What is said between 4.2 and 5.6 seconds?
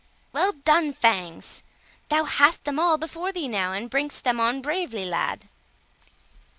them on bravely, lad."